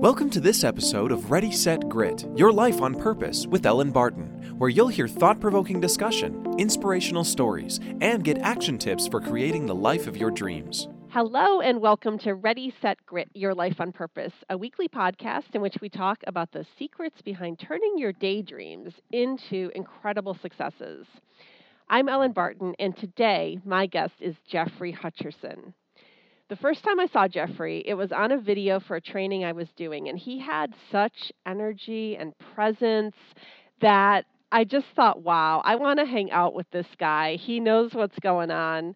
[0.00, 4.28] Welcome to this episode of Ready, Set, Grit Your Life on Purpose with Elin Barton,
[4.56, 9.74] where you'll hear thought provoking discussion, inspirational stories, and get action tips for creating the
[9.74, 10.86] life of your dreams.
[11.08, 15.60] Hello, and welcome to Ready, Set, Grit Your Life on Purpose, a weekly podcast in
[15.60, 21.08] which we talk about the secrets behind turning your daydreams into incredible successes.
[21.90, 25.72] I'm Elin Barton, and today my guest is Jeoffrey Hutcherson.
[26.48, 29.52] The first time I saw Jeoffrey, it was on a video for a training I
[29.52, 33.14] was doing, and he had such energy and presence
[33.82, 37.34] that I just thought, wow, I want to hang out with this guy.
[37.34, 38.94] He knows what's going on.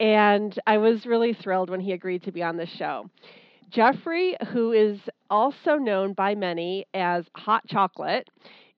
[0.00, 3.10] And I was really thrilled when he agreed to be on the show.
[3.68, 4.98] Jeoffrey, who is
[5.28, 8.30] also known by many as Hot Chocolate,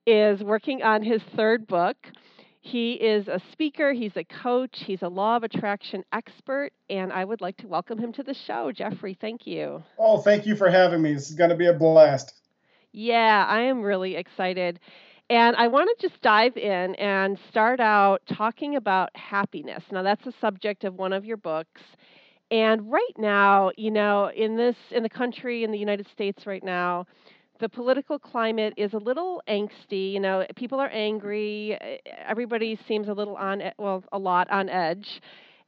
[0.04, 1.96] is working on his third book.
[2.62, 7.24] He is a speaker, he's a coach, he's a law of attraction expert, and I
[7.24, 8.70] would like to welcome him to the show.
[8.70, 9.82] Jeoffrey, thank you.
[9.98, 11.14] Oh, thank you for having me.
[11.14, 12.34] This is going to be a blast.
[12.92, 14.78] Yeah, I am really excited.
[15.30, 19.84] And I want to just dive in and start out talking about happiness.
[19.90, 21.80] Now, that's the subject of one of your books.
[22.50, 26.64] And right now, you know, in this in the country in the United States right
[26.64, 27.06] now,
[27.60, 30.12] the political climate is a little angsty.
[30.12, 31.78] You know, people are angry.
[32.26, 35.20] Everybody seems a little on, well, a lot on edge,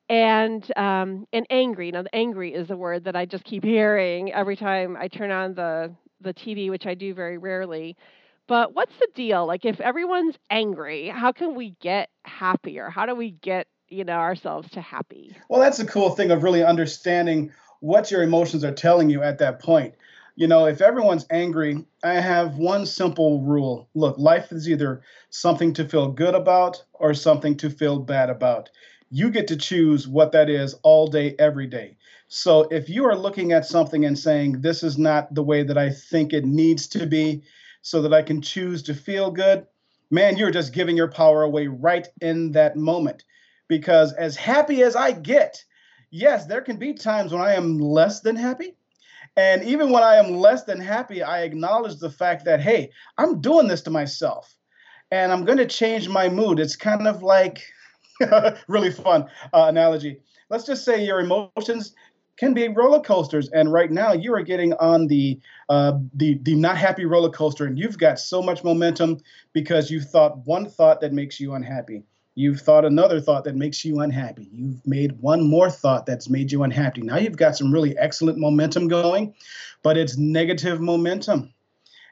[0.09, 1.91] and um, and angry.
[1.91, 5.31] Now, the angry is a word that I just keep hearing every time I turn
[5.31, 7.97] on the the TV, which I do very rarely.
[8.49, 9.47] But what's the deal?
[9.47, 12.91] Like, if everyone's angry, how can we get happier?
[12.91, 15.37] How do we get you know ourselves to happy?
[15.49, 19.39] Well, that's the cool thing of really understanding what your emotions are telling you at
[19.39, 19.95] that point
[20.35, 23.89] you know, if everyone's angry, I have one simple rule.
[23.95, 28.71] Look, life is either something to feel good about or something to feel bad about.
[29.11, 31.97] You get to choose what that is all day, every day.
[32.29, 35.77] So if you are looking at something and saying, this is not the way that
[35.77, 37.43] I think it needs to be,
[37.83, 39.67] so that I can choose to feel good,
[40.11, 43.25] man, you're just giving your power away right in that moment.
[43.69, 45.63] Because as happy as I get,
[46.11, 48.77] yes, there can be times when I am less than happy
[49.37, 53.41] and even when I am less than happy, I acknowledge the fact that, hey, I'm
[53.41, 54.55] doing this to myself
[55.11, 56.59] and I'm going to change my mood.
[56.59, 57.63] It's kind of like
[58.69, 60.19] really fun uh, analogy.
[60.49, 61.95] Let's just say your emotions
[62.39, 65.39] can be roller coasters, and right now you are getting on the
[65.69, 69.19] uh, the the not happy roller coaster, and you've got so much momentum
[69.53, 72.03] because you've thought one thought that makes you unhappy.
[72.35, 74.49] You've thought another thought that makes you unhappy.
[74.51, 77.03] You've made one more thought that's made you unhappy.
[77.03, 79.35] Now you've got some really excellent momentum going,
[79.83, 81.53] but it's negative momentum.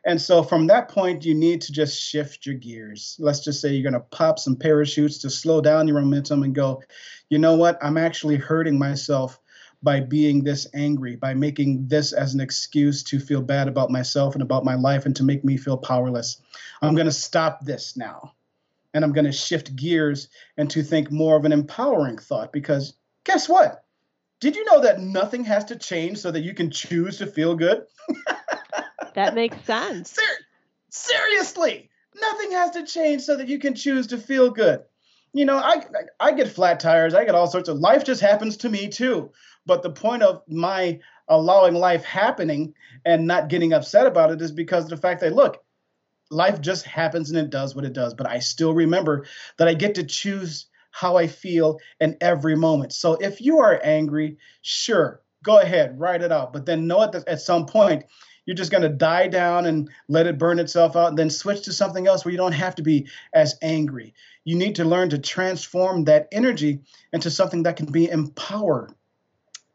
[0.04, 3.16] And so from that point, you need to just shift your gears.
[3.19, 6.54] Let's just say you're going to pop some parachutes to slow down your momentum and
[6.54, 6.82] go,
[7.31, 7.78] you know what?
[7.82, 9.38] I'm actually hurting myself
[9.82, 14.34] by being this angry, by making this as an excuse to feel bad about myself
[14.34, 16.42] and about my life and to make me feel powerless.
[16.82, 18.34] I'm going to stop this now
[18.95, 22.95] and I'm going to shift gears and to think more of an empowering thought because
[23.25, 23.84] guess what?
[24.41, 27.55] Did you know that nothing has to change so that you can choose to feel
[27.55, 27.84] good?
[29.15, 30.12] that makes sense.
[30.12, 30.45] Ser-
[30.89, 34.83] seriously, nothing has to change so that you can choose to feel good.
[35.33, 35.84] You know, I
[36.19, 39.31] I get flat tires, I get all sorts of life just happens to me too.
[39.67, 40.99] But the point of my
[41.29, 42.75] allowing life happening
[43.05, 45.62] and not getting upset about it is because of the fact that look,
[46.31, 48.15] life just happens and it does what it does.
[48.15, 49.27] But I still remember
[49.59, 52.93] that I get to choose how I feel in every moment.
[52.93, 56.53] So if you are angry, sure, go ahead, write it out.
[56.53, 58.05] But then know that at some point,
[58.47, 61.63] you're just going to die down and let it burn itself out and then switch
[61.63, 64.15] to something else where you don't have to be as angry.
[64.45, 66.81] You need to learn to transform that energy
[67.12, 68.93] into something that can be empowered,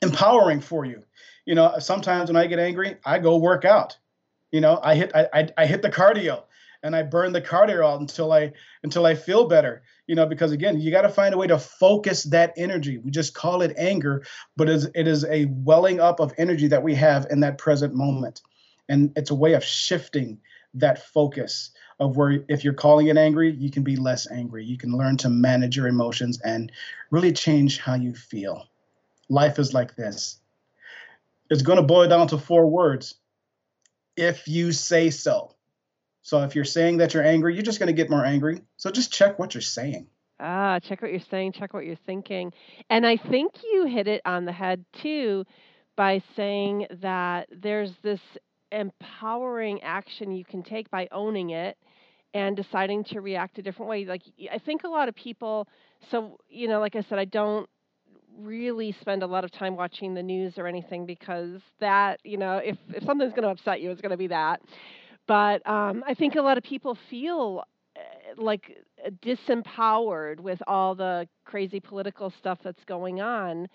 [0.02, 1.04] empowering for you.
[1.46, 3.98] You know, sometimes when I get angry, I go work out.
[4.56, 6.44] You know, I hit I, I, I hit the cardio
[6.82, 9.84] and I burn the cardio out until I until I feel better.
[10.08, 12.98] You know, because again, you got to find a way to focus that energy.
[12.98, 14.24] We just call it anger,
[14.56, 17.58] but it is, it is a welling up of energy that we have in that
[17.58, 18.44] present moment,
[18.88, 20.40] and it's a way of shifting
[20.76, 24.64] that focus of where if you're calling it angry, you can be less angry.
[24.64, 26.72] You can learn to manage your emotions and
[27.12, 28.68] really change how you feel.
[29.28, 30.40] Life is like this.
[31.50, 33.16] It's going to boil down to four words
[34.16, 35.56] if you say so.
[36.22, 38.62] So if you're saying that you're angry, you're just going to get more angry.
[38.78, 40.08] So just check what you're saying.
[40.40, 42.52] Ah, check what you're saying, check what you're thinking.
[42.90, 45.46] And I think you hit it on the head too
[45.96, 48.20] by saying that there's this
[48.72, 51.78] empowering action you can take by owning it
[52.34, 54.04] and deciding to react a different way.
[54.04, 55.70] Like I think a lot of people
[56.12, 57.70] so you know, like I said I don't
[58.38, 62.58] really spend a lot of time watching the news or anything because that, you know,
[62.58, 64.62] if if something's going to upset you, it's going to be that.
[65.28, 67.64] But um, I think a lot of people feel
[67.96, 68.00] uh,
[68.42, 73.68] like uh, disempowered with all the crazy political stuff that's going on.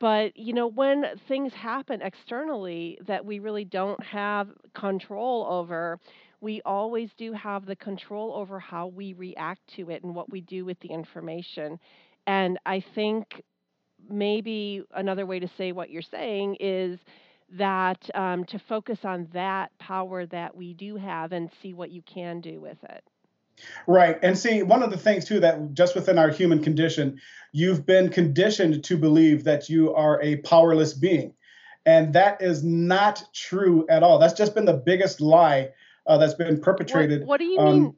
[0.00, 5.98] But you know, when things happen externally that we really don't have control over,
[6.40, 10.42] we always do have the control over how we react to it and what we
[10.42, 11.78] do with the information.
[12.26, 13.42] And I think
[14.08, 16.98] maybe another way to say what you're saying is
[17.52, 22.02] that um, to focus on that power that we do have and see what you
[22.02, 23.04] can do with it.
[23.86, 24.18] Right.
[24.22, 27.20] And see, one of the things, too, that just within our human condition,
[27.52, 31.34] you've been conditioned to believe that you are a powerless being.
[31.86, 34.18] And that is not true at all.
[34.18, 35.70] That's just been the biggest lie
[36.06, 37.20] uh, that's been perpetrated.
[37.20, 37.96] What, what do you um, mean?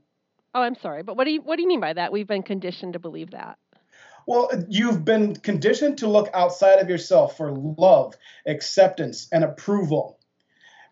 [0.54, 2.12] Oh, I'm sorry, but what do you what do you mean by that?
[2.12, 3.58] We've been conditioned to believe that.
[4.26, 8.14] Well, you've been conditioned to look outside of yourself for love,
[8.46, 10.18] acceptance, and approval.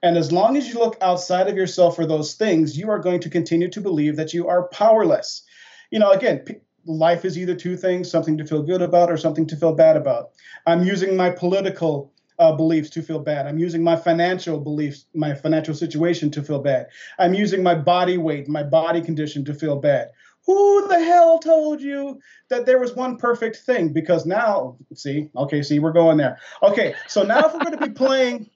[0.03, 3.21] And as long as you look outside of yourself for those things, you are going
[3.21, 5.43] to continue to believe that you are powerless.
[5.91, 6.45] You know, again,
[6.87, 9.97] life is either two things something to feel good about or something to feel bad
[9.97, 10.31] about.
[10.67, 13.47] I'm using my political uh, beliefs to feel bad.
[13.47, 16.87] I'm using my financial beliefs, my financial situation to feel bad.
[17.19, 20.11] I'm using my body weight, my body condition to feel bad.
[20.47, 22.21] Who the hell told you
[22.51, 23.93] that there was one perfect thing?
[23.93, 26.39] Because now, see, okay, see, we're going there.
[26.63, 28.51] Okay, so now if we're going to be playing,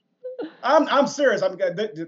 [0.63, 1.41] I'm I'm serious.
[1.41, 1.57] I'm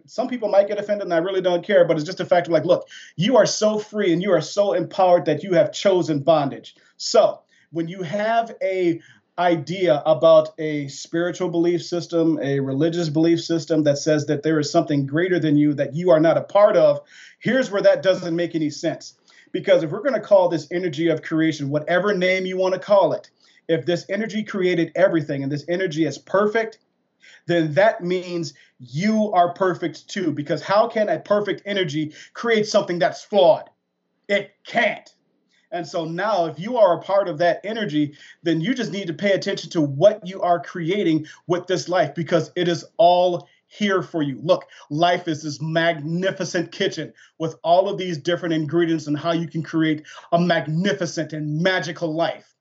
[0.05, 1.85] some people might get offended, and I really don't care.
[1.85, 4.41] But it's just a fact of like, look, you are so free and you are
[4.41, 6.75] so empowered that you have chosen bondage.
[6.97, 7.41] So
[7.71, 9.01] when you have a
[9.37, 14.71] idea about a spiritual belief system, a religious belief system that says that there is
[14.71, 16.99] something greater than you that you are not a part of,
[17.39, 19.15] here's where that doesn't make any sense.
[19.51, 22.80] Because if we're going to call this energy of creation, whatever name you want to
[22.80, 23.30] call it,
[23.68, 26.80] if this energy created everything and this energy is perfect,
[27.48, 30.31] then that means you are perfect too.
[30.31, 33.69] Because how can a perfect energy create something that's flawed?
[34.27, 35.13] It can't.
[35.71, 39.07] And so now, if you are a part of that energy, then you just need
[39.07, 43.48] to pay attention to what you are creating with this life because it is all
[43.71, 44.39] here for you.
[44.44, 49.47] Look, life is this magnificent kitchen with all of these different ingredients and how you
[49.47, 50.03] can create
[50.33, 52.53] a magnificent and magical life.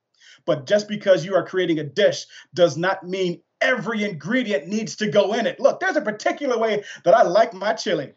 [0.45, 5.07] But just because you are creating a dish does not mean every ingredient needs to
[5.07, 5.59] go in it.
[5.59, 8.13] Look, there's a particular way that I like my chili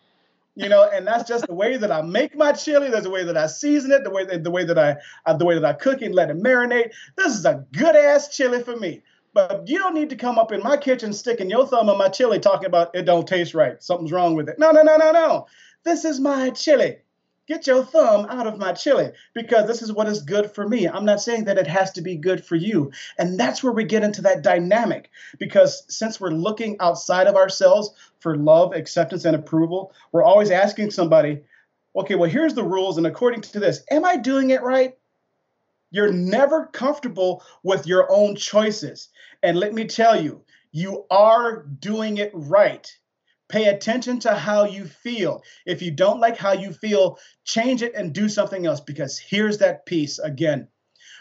[0.56, 2.88] you know, and that's just the way that I make my chili.
[2.88, 5.36] There's the way that I season it, the way that the way that I uh,
[5.36, 6.92] the way that I cook it and let it marinate.
[7.16, 9.02] This is a good ass chili for me.
[9.34, 12.08] But you don't need to come up in my kitchen sticking your thumb in my
[12.08, 13.82] chili talking about it don't taste right.
[13.82, 14.58] Something's wrong with it.
[14.58, 15.46] No, no, no, no, no.
[15.84, 16.98] This is my chili
[17.46, 20.88] get your thumb out of my chili because this is what is good for me.
[20.88, 22.92] I'm not saying that it has to be good for you.
[23.18, 27.90] And that's where we get into that dynamic because since we're looking outside of ourselves
[28.20, 31.42] for love, acceptance, and approval, we're always asking somebody,
[31.94, 32.96] okay, well, here's the rules.
[32.96, 34.96] And according to this, am I doing it right?
[35.94, 39.08] You're never comfortable with your own choices.
[39.42, 40.42] And let me tell you,
[40.72, 42.86] you are doing it right
[43.48, 45.42] Pay attention to how you feel.
[45.66, 49.58] If you don't like how you feel, change it and do something else because here's
[49.58, 50.68] that piece again.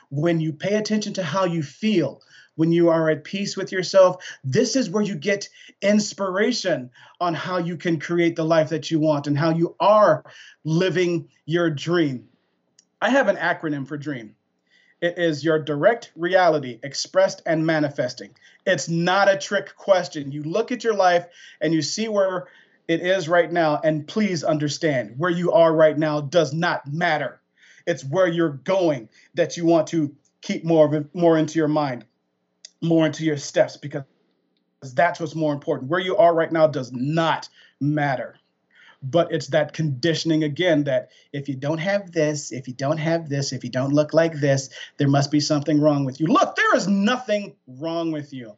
[0.10, 2.22] When you pay attention to how you feel,
[2.56, 5.50] when you are at peace with yourself, this is where you get
[5.82, 10.24] inspiration on how you can create the life that you want and how you are
[10.64, 12.30] living your dream.
[13.02, 14.36] I have an acronym for dream.
[15.04, 18.30] It is your direct reality expressed and manifesting.
[18.66, 20.32] It's not a trick question.
[20.32, 21.26] You look at your life
[21.60, 22.48] and you see where
[22.88, 27.42] it is right now, and please understand where you are right now does not matter.
[27.86, 31.68] It's where you're going that you want to keep more of it, more into your
[31.68, 32.06] mind,
[32.82, 34.04] more into your steps, because
[34.94, 35.92] that's what's more important.
[35.92, 37.50] Where you are right now does not
[37.82, 38.38] matter
[39.04, 43.28] but it's that conditioning again that if you don't have this, if you don't have
[43.28, 46.28] this, if you don't look like this, there must be something wrong with you.
[46.28, 48.56] Look, there is nothing wrong with you.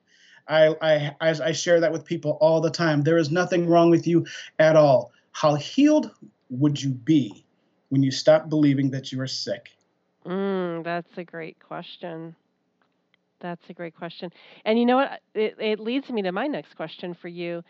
[0.47, 3.01] I, I, I share that with people all the time.
[3.01, 4.27] There is nothing wrong with you
[4.59, 5.11] at all.
[5.31, 6.11] How healed
[6.51, 7.43] would you be
[7.89, 9.71] when you stop believing that you are sick?
[10.23, 12.35] Mm, that's a great question.
[13.39, 14.31] That's a great question.
[14.63, 15.21] And you know what?
[15.33, 17.63] It, it leads me to my next question for you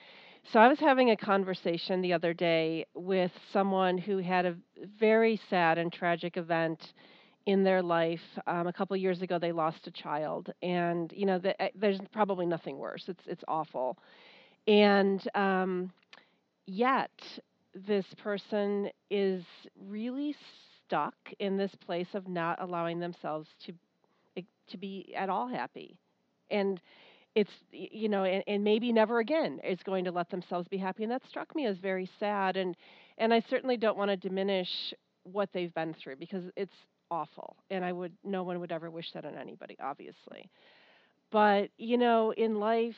[0.52, 4.56] so I was having a conversation the other day with someone who had a
[5.00, 6.94] very sad and tragic event
[7.46, 8.20] in their life.
[8.48, 12.00] Um, a couple years ago, they lost a child, and you know, the, eh, there's
[12.12, 13.04] probably nothing worse.
[13.08, 13.98] It's it's awful,
[14.68, 15.92] and um,
[16.68, 17.12] yet
[17.74, 19.44] this person is
[19.88, 20.36] really
[20.86, 23.74] stuck in this place of not allowing themselves to
[24.38, 25.98] eh, to be at all happy
[26.52, 26.80] and
[27.36, 31.04] it's you know and, and maybe never again is going to let themselves be happy
[31.04, 32.76] and that struck me as very sad and
[33.18, 36.74] and i certainly don't want to diminish what they've been through because it's
[37.12, 40.50] awful and i would no one would ever wish that on anybody obviously
[41.32, 42.96] but you know in life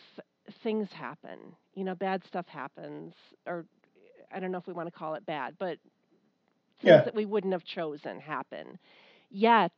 [0.64, 1.40] things happen
[1.76, 3.14] you know bad stuff happens
[3.48, 3.66] or
[4.34, 5.78] i don't know if we want to call it bad but
[6.82, 7.04] things Yeah.
[7.04, 8.78] that we wouldn't have chosen happen
[9.30, 9.72] yet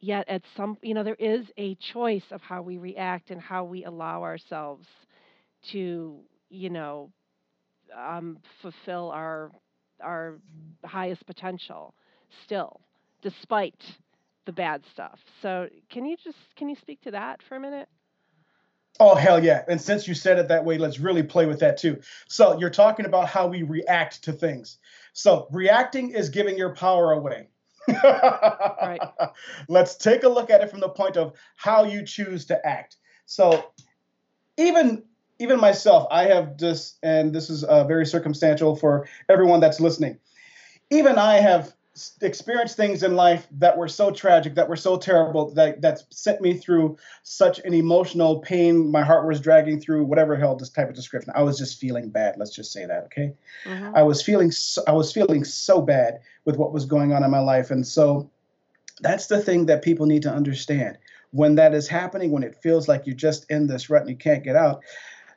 [0.00, 3.64] yet at some you know there is a choice of how we react and how
[3.64, 4.86] we allow ourselves
[5.72, 6.18] to
[6.50, 7.10] you know
[7.96, 9.50] um, fulfill our
[10.02, 10.38] our
[10.84, 11.94] highest potential
[12.44, 12.80] still
[13.22, 13.80] despite
[14.46, 17.88] the bad stuff so can you just can you speak to that for a minute
[19.00, 19.62] Oh, hell yeah.
[19.68, 22.00] And since you said it that way, let's really play with that too.
[22.26, 24.78] So, you're talking about how we react to things.
[25.12, 27.48] So, reacting is giving your power away.
[29.68, 32.96] Let's take a look at it from the point of how you choose to act.
[33.26, 33.72] So,
[34.56, 35.04] even
[35.38, 40.18] even myself, I have just, and this is uh, very circumstantial for everyone that's listening.
[40.90, 41.72] Even I have
[42.20, 46.40] experienced things in life that were so tragic, that were so terrible, that that sent
[46.40, 48.90] me through such an emotional pain.
[48.90, 51.32] My heart was dragging through whatever hell this type of description.
[51.36, 52.36] I was just feeling bad.
[52.36, 53.32] Let's just say that, okay?
[53.64, 53.92] Mhm.
[53.94, 57.30] I was feeling so, I was feeling so bad with what was going on in
[57.30, 58.30] my life, and so
[59.00, 60.98] that's the thing that people need to understand.
[61.30, 64.16] When that is happening, when it feels like you're just in this rut and you
[64.16, 64.82] can't get out,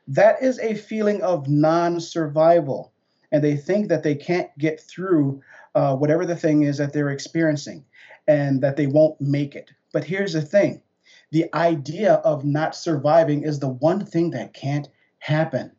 [0.08, 2.91] that is a feeling of non-survival,
[3.32, 5.42] and they think that they can't get through
[5.74, 7.84] uh, whatever the thing is that they're experiencing,
[8.28, 9.70] and that they won't make it.
[9.92, 10.82] But here's the thing:
[11.30, 15.72] the idea of not surviving is the one thing that can't happen,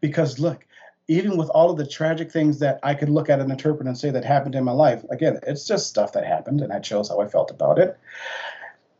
[0.00, 0.66] because look
[1.08, 3.96] even with all of the tragic things that I could look at and interpret and
[3.96, 7.08] say that happened in my life, again, it's just stuff that happened and I chose
[7.08, 7.98] how I felt about it.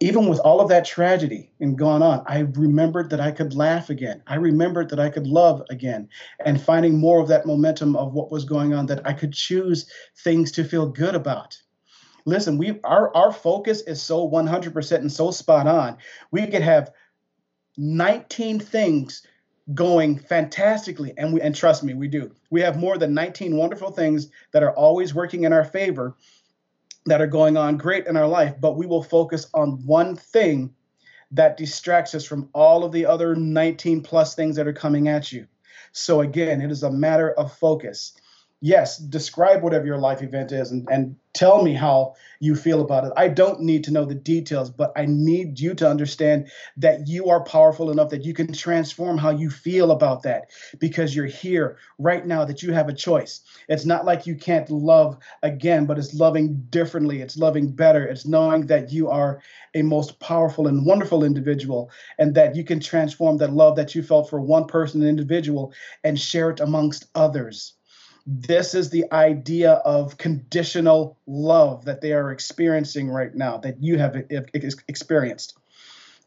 [0.01, 3.91] Even with all of that tragedy and gone on, I remembered that I could laugh
[3.91, 4.23] again.
[4.27, 6.09] I remembered that I could love again
[6.45, 9.87] and finding more of that momentum of what was going on that I could choose
[10.19, 11.59] things to feel good about.
[12.27, 15.97] Listen, we our our focus is so 100% and so spot on.
[16.31, 16.91] We could have
[17.77, 19.23] 19 things
[19.73, 23.91] going fantastically and we and trust me we do we have more than 19 wonderful
[23.91, 26.15] things that are always working in our favor
[27.07, 30.75] that are going on great in our life but we will focus on one thing
[31.35, 35.33] that distracts us from all of the other 19 plus things that are coming at
[35.33, 35.47] you.
[35.93, 38.13] So again it is a matter of focus
[38.65, 43.05] yes describe whatever your life event is and, and tell me how you feel about
[43.05, 43.13] it.
[43.15, 47.29] I don't need to know the details but i need you to understand that you
[47.29, 51.77] are powerful enough that you can transform how you feel about that because you're here
[51.99, 53.43] right now that you have a choice.
[53.69, 57.21] It's not like you can't love again but it's loving differently.
[57.21, 58.07] It's loving better.
[58.07, 59.43] It's knowing that you are
[59.75, 64.03] a most powerful and wonderful individual and that you can transform that love that you
[64.03, 67.75] felt for one person an individual and share it amongst others
[68.27, 73.99] this is the idea of conditional love that they are experiencing right now, that you
[73.99, 74.17] have
[74.89, 75.59] experienced.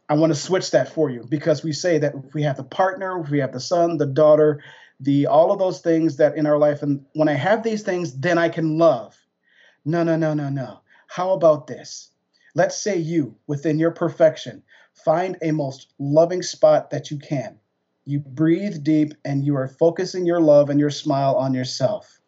[0.09, 3.19] I want to switch that for you because we say that we have the partner,
[3.19, 4.63] we have the son, the daughter,
[4.99, 8.13] the all of those things that in our life, and when I have these things,
[8.13, 9.17] then I can love.
[9.83, 10.81] No, no, no, no, no.
[11.07, 12.11] How about this?
[12.55, 14.63] Let's say you, within your perfection,
[14.93, 17.59] find a most loving spot that you can.
[18.07, 22.21] You breathe deep and you are focusing your love and your smile on yourself.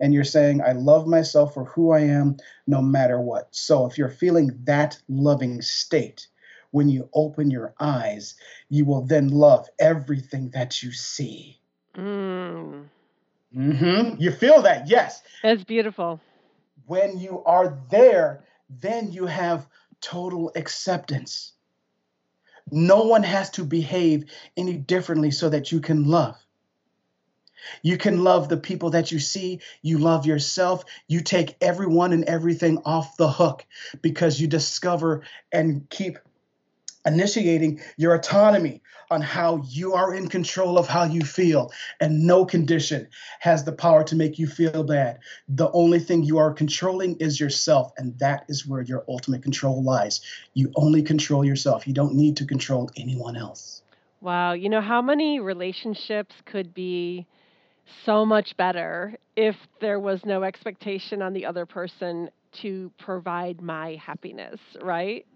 [0.00, 3.54] And you're saying, I love myself for who I am no matter what.
[3.54, 6.26] So if you're feeling that loving state,
[6.70, 8.34] when you open your eyes,
[8.70, 11.60] you will then love everything that you see.
[11.96, 12.88] mm,
[13.56, 14.20] Mm-hmm.
[14.20, 14.88] You feel that?
[14.88, 15.22] Yes.
[15.42, 16.20] that's beautiful
[16.86, 19.68] When you are there, then you have
[20.00, 21.52] total acceptance.
[22.70, 24.24] No one has to behave
[24.56, 26.36] any differently so that you can love.
[27.82, 29.60] You can love the people that you see.
[29.82, 30.84] You love yourself.
[31.08, 33.64] You take everyone and everything off the hook
[34.02, 36.18] because you discover and keep
[37.06, 41.72] initiating your autonomy on how you are in control of how you feel.
[42.00, 43.08] And no condition
[43.40, 45.20] has the power to make you feel bad.
[45.48, 47.92] The only thing you are controlling is yourself.
[47.96, 50.20] And that is where your ultimate control lies.
[50.54, 51.86] You only control yourself.
[51.86, 53.82] You don't need to control anyone else.
[54.20, 57.26] wow you know how many relationships could be
[58.04, 62.30] so much better if there was no expectation on the other person
[62.62, 65.26] to provide my happiness right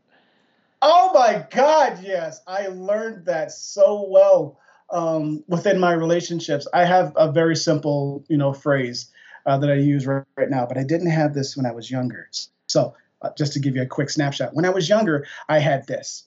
[0.82, 2.40] Oh my God, yes.
[2.46, 4.60] I learned that so well
[4.90, 6.66] um, within my relationships.
[6.74, 9.10] I have a very simple, you know, phrase
[9.46, 11.90] uh, that I use right, right now, but I didn't have this when I was
[11.90, 12.28] younger.
[12.66, 15.86] So, uh, just to give you a quick snapshot, when I was younger, I had
[15.86, 16.24] this.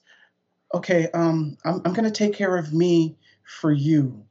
[0.74, 4.24] okay, um, I'm, I'm going to take care of me for you.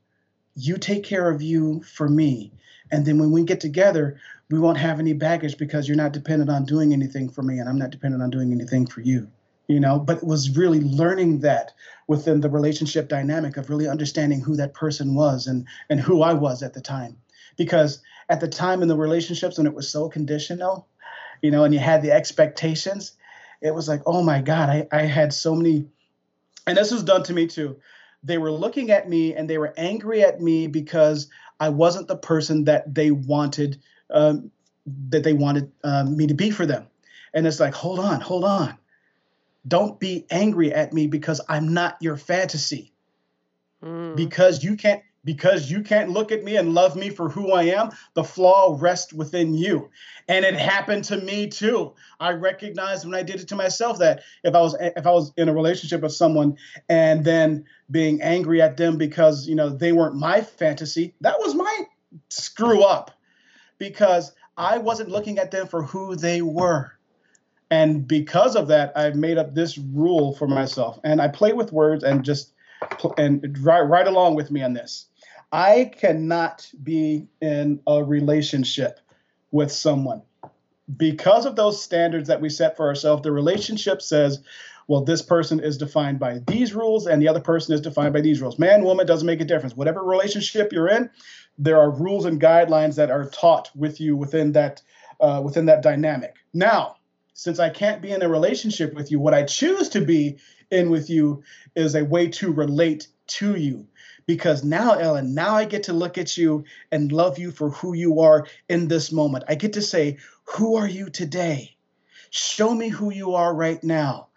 [0.56, 2.54] You take care of you for me.
[2.92, 4.20] And then when we get together,
[4.52, 7.70] we won't have any baggage because you're not dependent on doing anything for me and
[7.70, 9.30] I'm not dependent on doing anything for you.
[9.68, 11.72] You know, but it was really learning that
[12.08, 16.34] within the relationship dynamic of really understanding who that person was and and who I
[16.34, 17.18] was at the time.
[17.58, 20.88] Because at the time in the relationships when it was so conditional,
[21.42, 23.14] you know, and you had the expectations,
[23.62, 25.86] it was like, oh my God, I, I had so many
[26.66, 27.78] and this was done to me too.
[28.24, 31.28] They were looking at me and they were angry at me because
[31.60, 34.52] I wasn't the person that they wanted um,
[35.10, 36.88] that they wanted um, me to be for them.
[37.34, 38.78] And it's like, hold on, hold on.
[39.68, 42.94] Don't be angry at me because I'm not your fantasy.
[43.84, 44.16] Mm.
[44.16, 47.64] Because you can't because you can't look at me and love me for who I
[47.64, 49.90] am, the flaw rests within you.
[50.28, 51.94] And it happened to me too.
[52.20, 55.32] I recognized when I did it to myself that if I was if I was
[55.38, 56.58] in a relationship with someone
[56.90, 61.56] and then being angry at them because, you know, they weren't my fantasy, that was
[61.56, 61.84] my
[62.30, 63.12] screw up
[63.78, 66.93] because I wasn't looking at them for who they were.
[67.74, 71.00] And because of that, I've made up this rule for myself.
[71.04, 72.54] And I play with words and just
[73.18, 75.08] and right, right along with me on this.
[75.52, 79.00] I cannot be in a relationship
[79.50, 80.22] with someone
[80.98, 83.24] because of those standards that we set for ourselves.
[83.24, 84.44] The relationship says,
[84.88, 88.22] well, this person is defined by these rules and the other person is defined by
[88.22, 88.60] these rules.
[88.60, 89.76] Man, woman doesn't make a difference.
[89.76, 91.10] Whatever relationship you're in,
[91.58, 94.84] there are rules and guidelines that are taught with you within that
[95.20, 96.36] uh, within that dynamic.
[96.54, 96.98] Now,
[97.34, 100.38] since I can't be in a relationship with you, what I choose to be
[100.72, 101.44] in with you
[101.76, 103.88] is a way to relate to you
[104.26, 107.94] because now, Elin, now I get to look at you and love you for who
[107.94, 109.46] you are in this moment.
[109.48, 111.76] I get to say, Who are you today?
[112.30, 114.28] Show me who you are right now.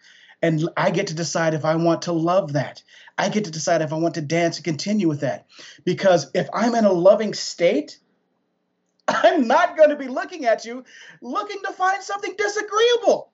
[0.43, 2.83] And I get to decide if I want to love that.
[3.17, 5.47] I get to decide if I want to dance and continue with that.
[5.85, 7.99] Because if I'm in a loving state,
[9.09, 10.85] I'm not going to be looking at you
[11.23, 13.33] looking to find something disagreeable.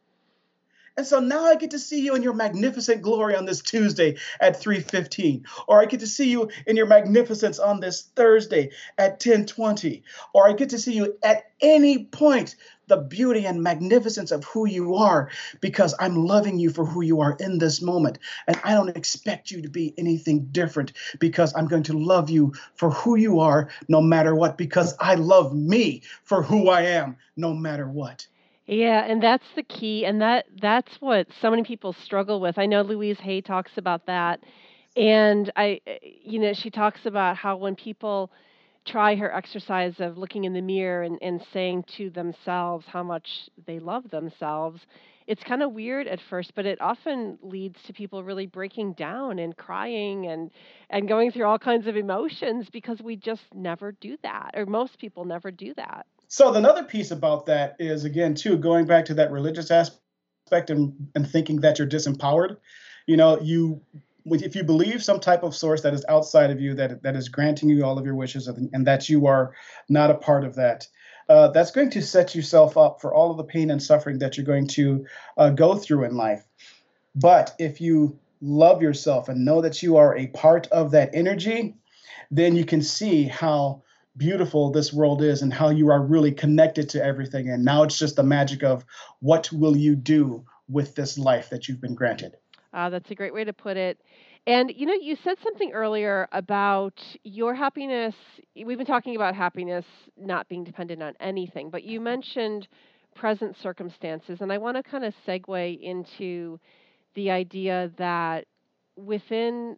[0.95, 4.17] And so now I get to see you in your magnificent glory on this Tuesday
[4.41, 9.19] at 3:15, or I get to see you in your magnificence on this Thursday at
[9.19, 10.03] 10:20,
[10.35, 12.57] or I get to see you at any point
[12.89, 15.31] the beauty and magnificence of who you are
[15.63, 18.19] because I'm loving you for who you are in this moment.
[18.47, 22.53] And I don't expect you to be anything different because I'm going to love you
[22.75, 27.17] for who you are no matter what because I love me for who I am
[27.35, 28.27] no matter what.
[28.73, 32.59] Yeah, and that's the key, and that that's what so many people struggle with.
[32.59, 34.41] I know Louise Hay talks about that,
[34.97, 38.31] and I, you know, she talks about how when people
[38.87, 43.49] try her exercise of looking in the mirror and, and saying to themselves how much
[43.67, 44.81] they love themselves,
[45.27, 49.39] it's kind of weird at first, but it often leads to people really breaking down
[49.39, 50.51] and crying and
[50.91, 54.99] and going through all kinds of emotions because we just never do that, or most
[54.99, 56.07] people never do that.
[56.33, 61.11] So another piece about that is again too going back to that religious aspect and,
[61.15, 62.57] and thinking that you're disempowered.
[63.07, 63.83] You know, you
[64.25, 67.29] if you believe some type of source that is outside of you that that is
[67.29, 69.53] granting you all of your wishes and that you are
[69.91, 70.89] not a part of that,
[71.29, 74.39] uh, that's going to set yourself up for all of the pain and suffering that
[74.39, 75.05] you're going to
[75.37, 76.43] uh, go through in life.
[77.15, 81.75] But if you love yourself and know that you are a part of that energy,
[82.31, 83.83] then you can see how
[84.17, 87.49] beautiful this world is and how you are really connected to everything.
[87.49, 88.85] And now it's just the magic of
[89.21, 92.37] what will you do with this life that you've been granted.
[92.73, 94.01] Uh, that's a great way to put it.
[94.47, 98.15] And you know, you said something earlier about your happiness.
[98.57, 99.85] We've been talking about happiness
[100.17, 102.67] not being dependent on anything, but you mentioned
[103.15, 104.39] present circumstances.
[104.41, 106.59] And I want to kind of segue into
[107.15, 108.47] the idea that
[108.97, 109.77] within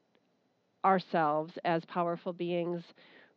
[0.85, 2.83] ourselves as powerful beings,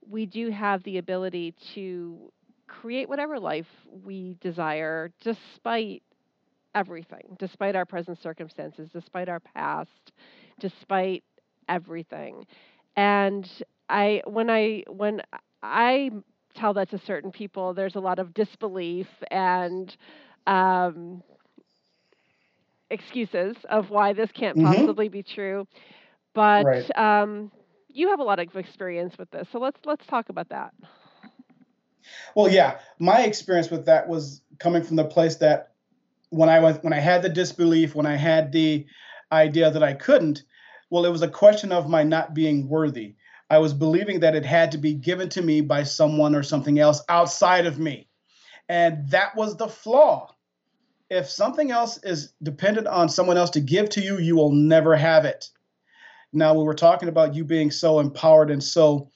[0.10, 2.32] we do have the ability to
[2.68, 3.68] create whatever life
[4.04, 6.04] we desire despite
[6.76, 10.12] everything, despite our present circumstances, despite our past,
[10.60, 11.24] despite
[11.70, 12.46] everything.
[12.96, 13.50] And
[13.90, 15.22] I when I when
[15.64, 16.12] I
[16.56, 19.96] tell that to certain people, there's a lot of disbelief and
[20.46, 21.22] um,
[22.90, 24.74] excuses of why this can't mm-hmm.
[24.74, 25.68] possibly be true.
[26.34, 26.98] But right.
[26.98, 27.52] um,
[27.98, 30.74] you have a lot of experience with this, so let's let's talk about that.
[32.36, 35.74] Well, yeah, my experience with that was coming from the place that
[36.30, 38.86] when I was when I had the disbelief, when I had the
[39.32, 40.44] idea that I couldn't,
[40.90, 43.16] well, it was a question of my not being worthy.
[43.50, 46.80] I was believing that it had to be given to me by someone or something
[46.80, 48.10] else outside of me.
[48.70, 50.34] And that was the flaw.
[51.10, 54.96] If something else is dependent on someone else to give to you, you will never
[54.96, 55.50] have it
[56.38, 59.10] Now, we were talking about you being so empowered and so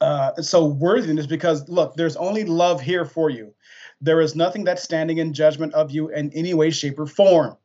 [0.00, 3.52] uh, so worthiness because look, there's only love here for you.
[4.00, 7.56] There is nothing that's standing in judgment of you in any way, shape, or form.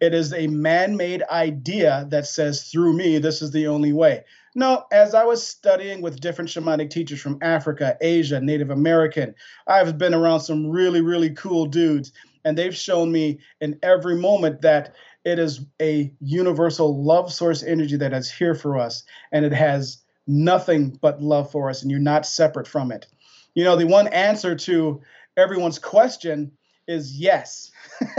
[0.00, 4.24] It is a man made idea that says, through me, this is the only way.
[4.54, 9.34] No, as I was studying with different shamanic teachers from Africa, Asia, Native American,
[9.66, 12.12] I've been around some really, really cool dudes,
[12.44, 17.96] and they've shown me in every moment that it is a universal love source energy
[17.96, 22.00] that is here for us, and it has nothing but love for us, and you're
[22.00, 23.06] not separate from it.
[23.54, 25.02] You know, the one answer to
[25.36, 26.52] everyone's question
[26.86, 27.70] is yes.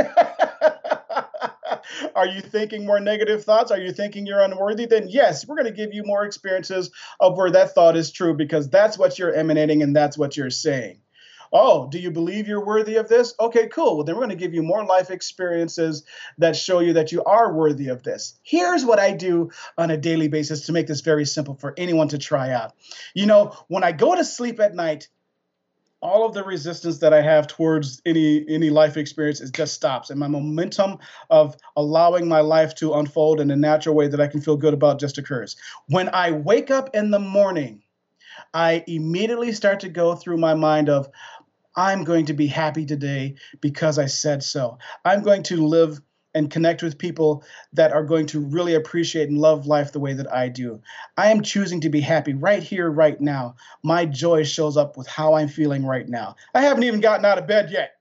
[2.16, 3.72] Are you thinking more negative thoughts?
[3.72, 4.86] Are you thinking you're unworthy?
[4.86, 8.34] Then yes, we're going to give you more experiences of where that thought is true
[8.36, 11.00] because that's what you're emanating and that's what you're saying.
[11.56, 13.36] Oh, do you believe you're worthy of this?
[13.40, 13.96] Okay, cool.
[13.96, 16.04] Well, then we're going to give you more life experiences
[16.40, 18.40] that show you that you are worthy of this.
[18.42, 22.08] Here's what I do on a daily basis to make this very simple for anyone
[22.08, 22.74] to try out.
[23.14, 25.10] You know, when I go to sleep at night,
[26.02, 30.10] all of the resistance that I have towards any any life experience it just stops,
[30.10, 30.98] and my momentum
[31.30, 34.74] of allowing my life to unfold in a natural way that I can feel good
[34.74, 35.56] about just occurs.
[35.88, 37.84] When I wake up in the morning,
[38.54, 41.08] I immediately start to go through my mind of
[41.76, 44.78] I'm going to be happy today because I said so.
[45.04, 46.00] I'm going to live
[46.36, 50.14] and connect with people that are going to really appreciate and love life the way
[50.14, 50.82] that I do.
[51.18, 53.56] I am choosing to be happy right here, right now.
[53.84, 56.36] My joy shows up with how I'm feeling right now.
[56.54, 57.96] I haven't even gotten out of bed yet,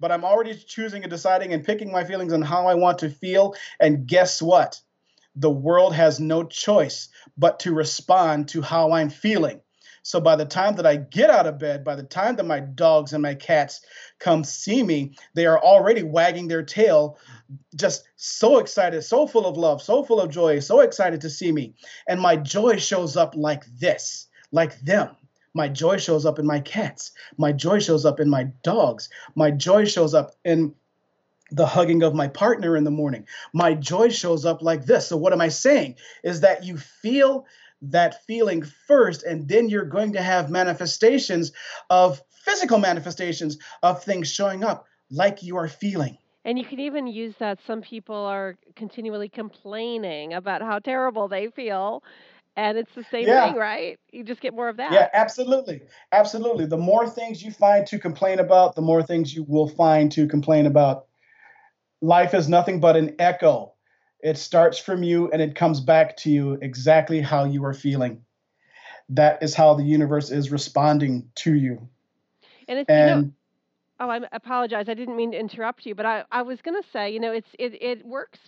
[0.00, 3.10] but I'm already choosing and deciding and picking my feelings on how I want to
[3.10, 3.54] feel.
[3.78, 4.80] And guess what?
[5.34, 9.60] The world has no choice but to respond to how I'm feeling.
[10.06, 12.60] So by the time that I get out of bed, by the time that my
[12.60, 13.80] dogs and my cats
[14.20, 17.18] come see me, they are already wagging their tail,
[17.74, 21.50] just so excited, so full of love, so full of joy, so excited to see
[21.50, 21.74] me.
[22.08, 25.16] And my joy shows up like this, like them.
[25.54, 27.10] My joy shows up in my cats.
[27.36, 29.08] My joy shows up in my dogs.
[29.34, 30.76] My joy shows up in
[31.50, 33.26] the hugging of my partner in the morning.
[33.52, 35.08] My joy shows up like this.
[35.08, 35.96] So, what am I saying?
[36.22, 37.46] Is that you feel
[37.82, 41.52] that feeling first, and then you're going to have manifestations
[41.90, 46.16] of physical manifestations of things showing up like you are feeling.
[46.44, 47.58] And you can even use that.
[47.66, 52.02] Some people are continually complaining about how terrible they feel.
[52.56, 53.48] And it's the same Yeah.
[53.48, 53.98] thing, right?
[54.12, 54.92] You just get more of that.
[54.92, 55.82] Yeah, absolutely.
[56.12, 56.66] Absolutely.
[56.66, 60.26] The more things you find to complain about, the more things you will find to
[60.26, 61.06] complain about.
[62.00, 63.74] Life is nothing but an echo.
[64.20, 68.22] It starts from you and it comes back to you exactly how you are feeling.
[69.10, 71.88] That is how the universe is responding to you.
[72.68, 73.30] And it's, you know,
[74.00, 74.88] oh, I apologize.
[74.88, 77.32] I didn't mean to interrupt you, but I, I was going to say, you know,
[77.32, 78.38] it's it it works.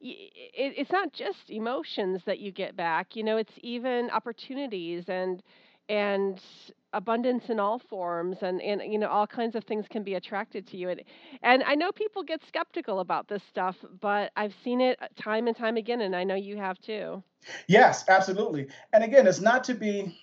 [0.00, 3.16] It, it's not just emotions that you get back.
[3.16, 5.42] You know, it's even opportunities and
[5.88, 6.40] and
[6.94, 10.66] abundance in all forms and and you know all kinds of things can be attracted
[10.68, 11.02] to you and
[11.42, 15.48] and I know people get skeptical about this stuff but I've seen it uh, time
[15.48, 17.22] and time again and I know you have too.
[17.66, 18.68] yes, absolutely.
[18.92, 20.16] And again, it's not to be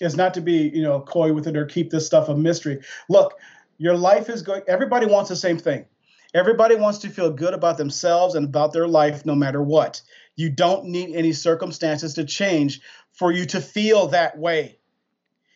[0.00, 2.80] it's not to be, you know, coy with it or keep this stuff a mystery.
[3.08, 3.38] Look,
[3.78, 5.86] your life is going everybody wants the same thing.
[6.34, 10.00] Everybody wants to feel good about themselves and about their life no matter what.
[10.34, 12.80] You don't need any circumstances to change
[13.12, 14.78] for you to feel that way.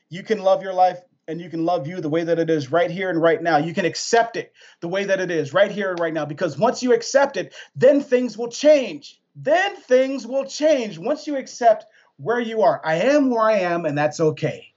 [0.09, 2.71] You can love your life and you can love you the way that it is
[2.71, 3.57] right here and right now.
[3.57, 6.57] You can accept it the way that it is right here and right now because
[6.57, 9.21] once you accept it, then things will change.
[9.35, 12.81] Then things will change once you accept where you are.
[12.85, 14.73] I am where I am, and that's okay.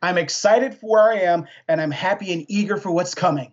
[0.00, 3.52] I'm excited for where I am, and I'm happy and eager for what's coming.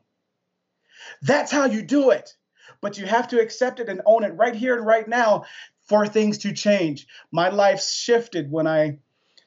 [1.21, 2.35] That's how you do it.
[2.81, 5.45] But you have to accept it and own it right here and right now
[5.87, 7.07] for things to change.
[7.31, 8.99] My life shifted when I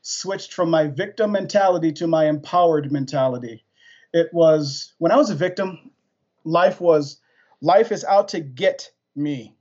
[0.09, 3.65] switched from my victim mentality to my empowered mentality.
[4.13, 5.91] It was when I was a victim,
[6.45, 7.21] life was
[7.61, 9.55] life is out to get me.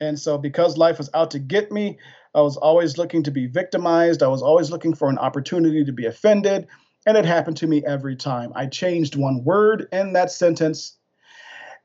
[0.00, 1.98] And so because life was out to get me,
[2.34, 4.22] I was always looking to be victimized.
[4.22, 6.68] I was always looking for an opportunity to be offended,
[7.06, 8.52] and it happened to me every time.
[8.54, 10.98] I changed one word in that sentence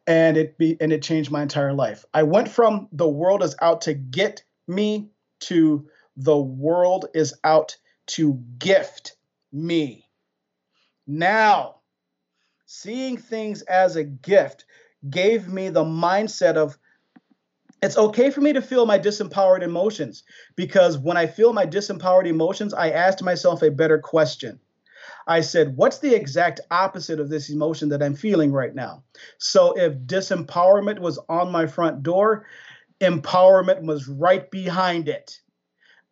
[0.05, 2.03] and it be and it changed my entire life.
[2.13, 5.09] I went from the world is out to get me
[5.41, 5.87] to
[6.17, 9.15] the world is out to gift
[9.51, 10.09] me.
[11.05, 11.81] Now,
[12.65, 14.65] seeing things as a gift
[15.09, 16.77] gave me the mindset of
[17.81, 20.23] it's okay for me to feel my disempowered emotions
[20.55, 24.59] because when I feel my disempowered emotions, I asked myself a better question.
[25.27, 29.03] I said, What's the exact opposite of this emotion that I'm feeling right now?
[29.37, 32.45] So if disempowerment was on my front door,
[33.01, 35.39] empowerment was right behind it.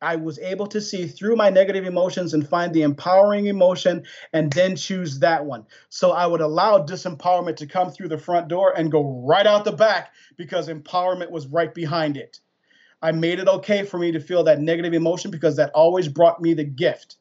[0.01, 4.51] I was able to see through my negative emotions and find the empowering emotion and
[4.51, 5.65] then choose that one.
[5.89, 9.63] So I would allow disempowerment to come through the front door and go right out
[9.63, 12.39] the back because empowerment was right behind it.
[13.01, 16.41] I made it okay for me to feel that negative emotion because that always brought
[16.41, 17.17] me the gift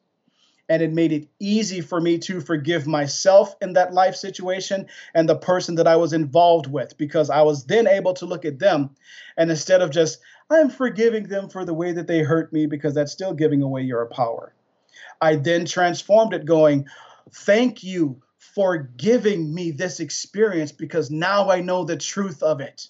[0.71, 5.27] and it made it easy for me to forgive myself in that life situation and
[5.27, 8.57] the person that I was involved with because I was then able to look at
[8.57, 8.91] them
[9.35, 12.93] and instead of just I'm forgiving them for the way that they hurt me because
[12.93, 14.53] that's still giving away your power.
[15.19, 16.87] I then transformed it going,
[17.33, 22.87] thank you for giving me this experience because now I know the truth of it.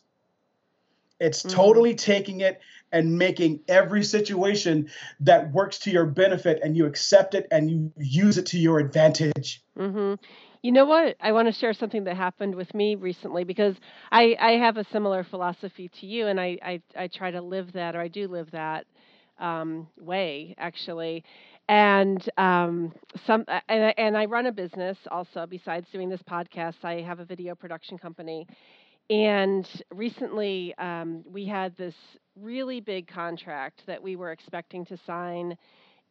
[1.20, 1.56] It's mm-hmm.
[1.56, 7.36] totally taking it and making every situation that works to your benefit and you accept
[7.36, 9.64] it and you use it to your advantage.
[9.78, 10.16] Mm-hmm.
[10.64, 11.16] You know what?
[11.20, 13.76] I want to share something that happened with me recently because
[14.12, 17.74] I, I have a similar philosophy to you, and I, I, I try to live
[17.74, 18.86] that, or I do live that
[19.40, 21.24] um, way actually.
[21.68, 22.94] And um,
[23.26, 25.48] some, and I, and I run a business also.
[25.48, 28.46] Besides doing this podcast, I have a video production company,
[29.10, 31.96] and recently, um, we had this
[32.36, 35.58] really big contract that we were expecting to sign.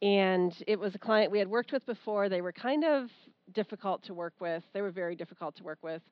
[0.03, 2.29] And it was a client we had worked with before.
[2.29, 3.11] They were kind of
[3.53, 4.63] difficult to work with.
[4.73, 6.03] They were very difficult to work with,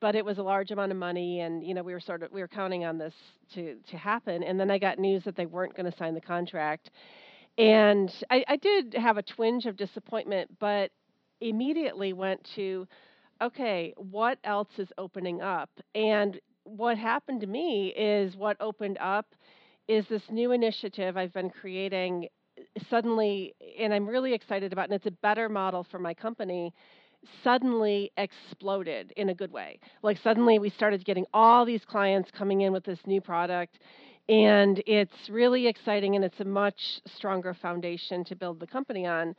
[0.00, 2.30] but it was a large amount of money, and you know we were sort of
[2.32, 3.14] we were counting on this
[3.54, 4.42] to to happen.
[4.42, 6.90] And then I got news that they weren't going to sign the contract,
[7.58, 10.90] and I, I did have a twinge of disappointment, but
[11.40, 12.86] immediately went to
[13.40, 15.68] okay, what else is opening up?
[15.96, 19.26] And what happened to me is what opened up
[19.88, 24.94] is this new initiative I've been creating uh, suddenly, and I'm really excited about, and
[24.94, 26.72] it's a better model for my company.
[27.44, 29.78] Suddenly exploded in a good way.
[30.02, 33.78] Like, suddenly we started getting all these clients coming in with this new product,
[34.28, 39.34] and it's really exciting, and it's a much stronger foundation to build the company on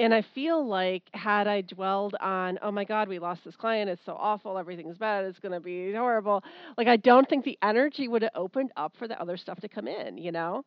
[0.00, 3.90] and I feel like had I dwelled on, oh my God, we lost this client,
[3.90, 6.42] it's so awful, everything's bad, it's going to be horrible.
[6.78, 9.68] Like I don't think the energy would have opened up for the other stuff to
[9.68, 10.64] come in, you know?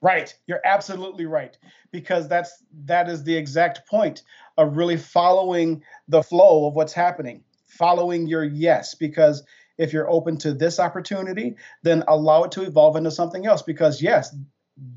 [0.00, 0.34] Right.
[0.46, 1.56] You're absolutely right
[1.90, 4.22] because that's that is the exact point
[4.58, 9.42] of really following the flow of what's happening, following your yes because
[9.76, 14.00] if you're open to this opportunity, then allow it to evolve into something else because
[14.00, 14.36] yes,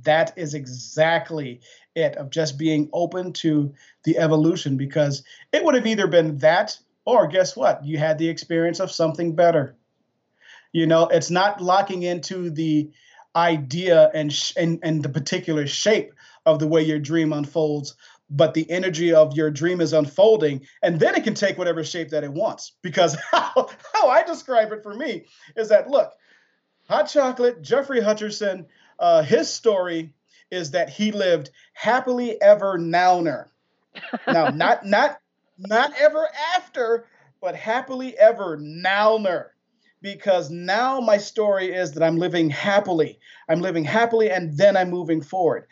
[0.03, 1.61] that is exactly
[1.95, 6.77] it of just being open to the evolution because it would have either been that
[7.05, 7.85] or guess what?
[7.85, 9.75] You had the experience of something better.
[10.73, 12.91] You know it's not locking into the
[13.35, 16.13] idea and sh- and, and the particular shape
[16.45, 17.95] of the way your dream unfolds
[18.29, 22.09] but the energy of your dream is unfolding and then it can take whatever shape
[22.09, 26.11] that it wants because how, how i describe it for me is that look
[26.89, 28.65] hot chocolate jeoffrey hutcherson
[28.99, 30.13] uh, his story
[30.51, 33.51] is that he lived happily ever nowner.
[34.27, 35.19] now, not not
[35.57, 37.07] not ever after,
[37.41, 39.53] but happily ever nowner.
[39.99, 43.19] Because now my story is that I'm living happily.
[43.49, 45.65] I'm living happily and then I'm moving forward.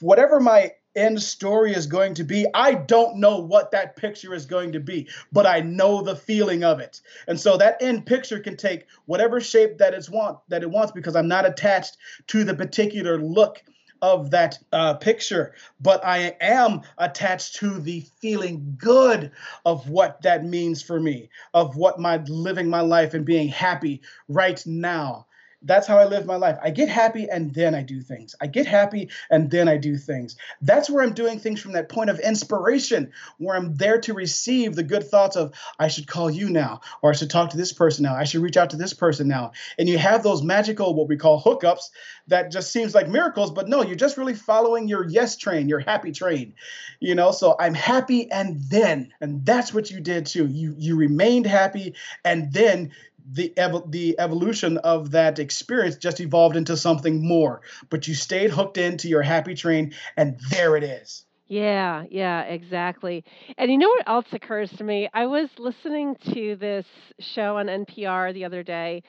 [0.00, 2.46] Whatever my end story is going to be.
[2.54, 6.64] I don't know what that picture is going to be, but I know the feeling
[6.64, 7.00] of it.
[7.26, 10.92] And so that end picture can take whatever shape that it's want that it wants
[10.92, 11.96] because I'm not attached
[12.28, 13.62] to the particular look
[14.02, 19.30] of that uh, picture, but I am attached to the feeling good
[19.64, 24.02] of what that means for me, of what my living my life and being happy
[24.28, 25.26] right now
[25.64, 26.58] that's how I live my life.
[26.62, 28.34] I get happy and then I do things.
[28.40, 30.36] I get happy and then I do things.
[30.60, 34.74] That's where I'm doing things from that point of inspiration, where I'm there to receive
[34.74, 37.72] the good thoughts of, I should call you now, or I should talk to this
[37.72, 39.52] person now, I should reach out to this person now.
[39.78, 41.90] And you have those magical, what we call hookups,
[42.28, 45.80] that just seems like miracles, but no, you're just really following your yes train, your
[45.80, 46.54] happy train.
[47.00, 50.46] You know, so I'm happy and then, and that's what you did too.
[50.46, 51.94] You you remained happy
[52.24, 52.92] and then
[53.30, 57.62] the ev- the evolution of that experience just evolved into something more.
[57.90, 61.24] But you stayed hooked into your happy train, and there it is.
[61.46, 63.24] Yeah, yeah, exactly.
[63.58, 65.08] And you know what else occurs to me?
[65.12, 66.86] I was listening to this
[67.20, 69.02] show on NPR the other day,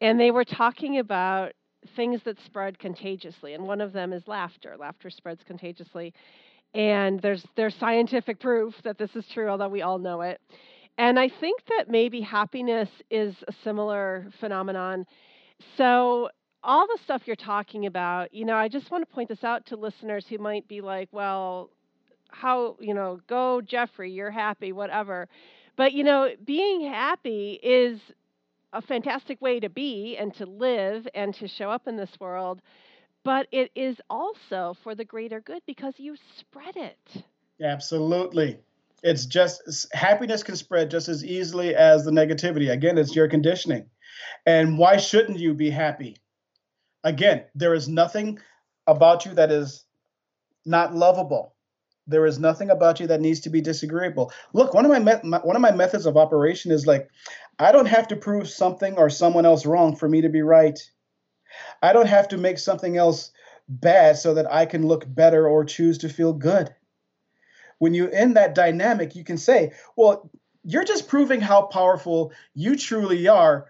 [0.00, 1.52] and they were talking about
[1.96, 4.76] things that spread contagiously, and one of them is laughter.
[4.78, 6.14] Laughter spreads contagiously,
[6.74, 10.40] and there's there's scientific proof that this is true, although we all know it.
[10.98, 15.06] And I think that maybe happiness is a similar phenomenon.
[15.76, 16.28] So,
[16.64, 19.64] all the stuff you're talking about, you know, I just want to point this out
[19.66, 21.70] to listeners who might be like, well,
[22.30, 25.28] how, you know, go Jeoffrey, you're happy, whatever.
[25.76, 28.00] But, you know, being happy is
[28.72, 32.60] a fantastic way to be and to live and to show up in this world.
[33.24, 37.22] but it is also for the greater good because you spread it.
[37.62, 38.58] Absolutely.
[39.02, 42.70] It's just happiness can spread just as easily as the negativity.
[42.70, 43.86] Again, it's your conditioning.
[44.44, 46.16] And why shouldn't you be happy?
[47.04, 48.40] Again, there is nothing
[48.86, 49.84] about you that is
[50.64, 51.54] not lovable.
[52.06, 54.32] There is nothing about you that needs to be disagreeable.
[54.52, 57.08] Look, one of my, me- my, one of my methods of operation is like
[57.58, 60.78] I don't have to prove something or someone else wrong for me to be right.
[61.82, 63.30] I don't have to make something else
[63.68, 66.74] bad so that I can look better or choose to feel good.
[67.78, 70.30] When you're in that dynamic, you can say, well,
[70.64, 73.66] you're just proving how powerful you truly are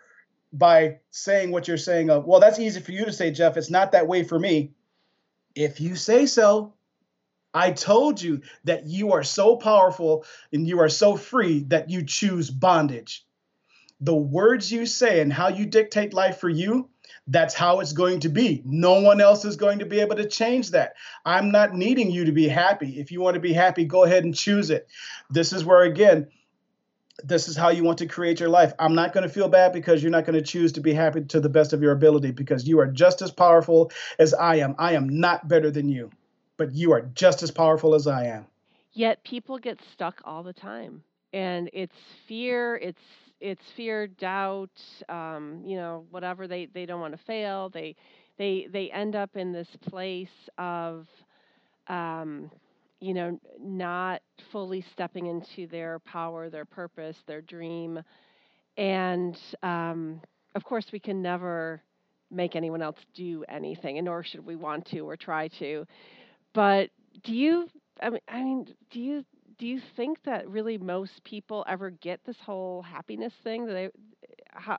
[0.52, 3.56] by saying what you're saying of, well, that's easy for you to say, Jeff.
[3.56, 4.72] It's not that way for me.
[5.54, 6.74] If you say so,
[7.52, 12.04] I told you that you are so powerful and you are so free that you
[12.04, 13.26] choose bondage.
[14.00, 16.88] The words you say and how you dictate life for you,
[17.26, 18.62] that's how it's going to be.
[18.64, 20.94] No one else is going to be able to change that.
[21.24, 22.98] I'm not needing you to be happy.
[22.98, 24.88] If you want to be happy, go ahead and choose it.
[25.30, 26.28] This is where, again,
[27.24, 28.72] this is how you want to create your life.
[28.78, 31.24] I'm not going to feel bad because you're not going to choose to be happy
[31.24, 34.74] to the best of your ability because you are just as powerful as I am.
[34.78, 36.10] I am not better than you,
[36.56, 38.46] but you are just as powerful as I am.
[38.92, 41.02] Yet people get stuck all the time.
[41.32, 41.94] And it's
[42.26, 42.98] fear, it's
[43.40, 44.70] it's fear, doubt,
[45.08, 47.68] um, you know, whatever they, they don't want to fail.
[47.70, 47.96] They
[48.38, 51.06] they they end up in this place of
[51.88, 52.50] um,
[53.00, 54.22] you know, not
[54.52, 58.00] fully stepping into their power, their purpose, their dream.
[58.76, 60.20] And um,
[60.54, 61.82] of course, we can never
[62.30, 65.86] make anyone else do anything, and nor should we want to or try to.
[66.54, 66.90] But
[67.24, 67.68] do you?
[68.02, 69.24] I mean, I mean, do you
[69.58, 73.66] do you think that really most people ever get this whole happiness thing?
[73.66, 73.90] That they,
[74.50, 74.78] how,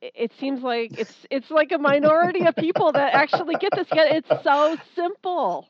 [0.00, 3.86] it seems like it's it's like a minority of people that actually get this.
[3.92, 5.68] Yet it's so simple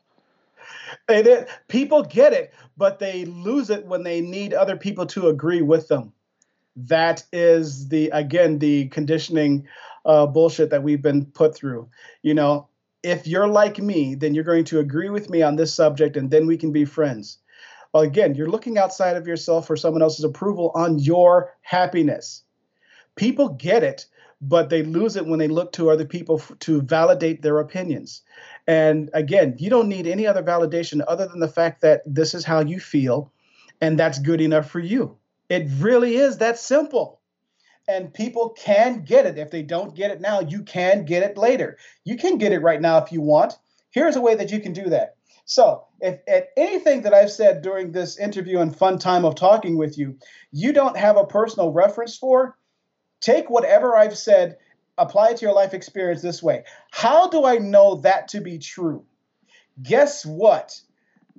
[1.07, 5.27] and it, people get it, but they lose it when they need other people to
[5.27, 6.13] agree with them.
[6.75, 9.67] That is the again the conditioning
[10.05, 11.89] uh, bullshit that we've been put through.
[12.21, 12.67] You know,
[13.05, 16.31] if you're like me, then you're going to agree with me on this subject, and
[16.31, 17.37] then we can be friends.
[17.93, 22.43] Well, again, you're looking outside of yourself for someone else's approval on your happiness.
[23.15, 24.07] People get it,
[24.41, 28.23] but they lose it when they look to other people f- to validate their opinions.
[28.67, 32.43] And again, you don't need any other validation other than the fact that this is
[32.43, 33.31] how you feel
[33.81, 35.17] and that's good enough for you.
[35.47, 37.14] It really is that simple.
[37.87, 39.37] And people can get it.
[39.37, 41.77] If they don't get it now, you can get it later.
[42.03, 43.53] You can get it right now if you want.
[43.91, 45.15] Here's a way that you can do that.
[45.45, 49.77] So, if at anything that I've said during this interview and fun time of talking
[49.77, 50.17] with you,
[50.51, 52.57] you don't have a personal reference for,
[53.21, 54.57] take whatever I've said
[54.97, 58.57] apply it to your life experience this way How do I know that to be
[58.57, 59.05] true?
[59.81, 60.79] Guess what?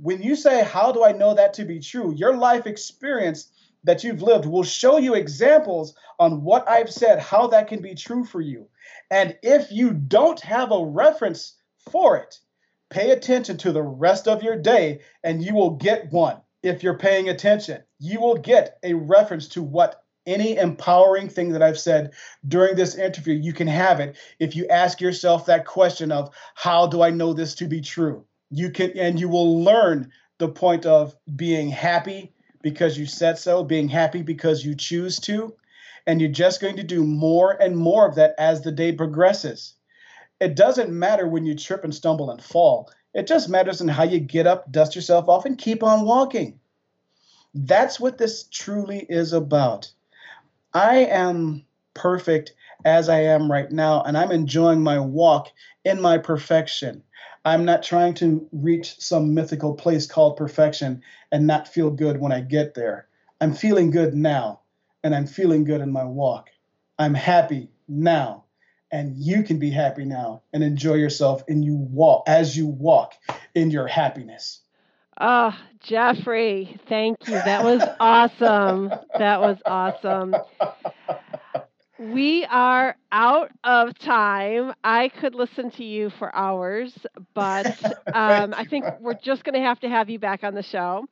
[0.00, 2.14] When you say, How do I know that to be true?
[2.14, 3.50] your life experience
[3.86, 7.94] that you've lived will show you examples on what I've said, how that can be
[7.94, 8.68] true for you.
[9.10, 11.54] And if you don't have a reference
[11.90, 12.38] for it,
[12.90, 16.40] pay attention to the rest of your day and you will get one.
[16.62, 21.62] If you're paying attention, you will get a reference to what any empowering thing that
[21.62, 22.12] I've said
[22.48, 26.88] during this interview, you can have it if you ask yourself that question of how
[26.88, 28.24] do I know this to be true?
[28.50, 32.32] You can and you will learn the point of being happy
[32.66, 35.54] because you said so, being happy because you choose to,
[36.04, 39.74] and you're just going to do more and more of that as the day progresses.
[40.40, 42.90] It doesn't matter when you trip and stumble and fall.
[43.14, 46.58] It just matters in how you get up, dust yourself off, and keep on walking.
[47.54, 49.88] That's what this truly is about.
[50.74, 52.52] I am perfect
[52.84, 55.52] as I am right now, and I'm enjoying my walk
[55.84, 57.04] in my perfection.
[57.46, 62.32] I'm not trying to reach some mythical place called perfection and not feel good when
[62.32, 63.06] I get there.
[63.40, 64.62] I'm feeling good now,
[65.04, 66.50] and I'm feeling good in my walk.
[66.98, 68.46] I'm happy now,
[68.90, 73.14] and you can be happy now and enjoy yourself and you walk as you walk
[73.54, 74.62] in your happiness.
[75.16, 77.34] Ah, oh, Jeoffrey, thank you.
[77.34, 78.92] That was awesome.
[79.16, 80.34] That was awesome.
[81.98, 84.74] We are out of time.
[84.84, 86.92] I could listen to you for hours,
[87.34, 87.66] but
[88.14, 91.06] um, I think we're just going to have to have you back on the show.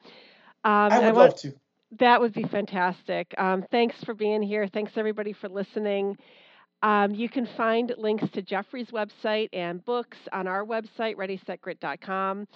[0.64, 1.54] Um, I would I want, love to.
[1.98, 3.32] That would be fantastic.
[3.38, 4.68] Um, thanks for being here.
[4.68, 6.18] Thanks everybody for listening.
[6.82, 12.46] Um, you can find links to Jeoffrey's website and books on our website, readysetgrit.com.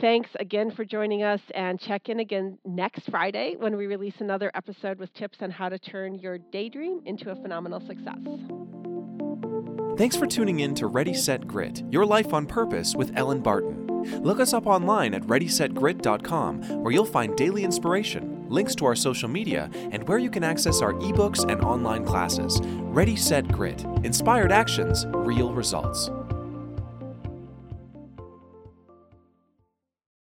[0.00, 4.50] Thanks again for joining us and check in again next Friday when we release another
[4.54, 8.18] episode with tips on how to turn your daydream into a phenomenal success.
[9.96, 13.86] Thanks for tuning in to Ready Set Grit Your Life on Purpose with Elin Barton.
[14.22, 19.28] Look us up online at ReadySetGrit.com, where you'll find daily inspiration, links to our social
[19.28, 22.60] media, and where you can access our ebooks and online classes.
[22.64, 26.10] Ready Set Grit Inspired Actions, Real Results.